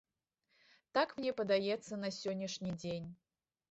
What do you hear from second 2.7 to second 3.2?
дзень.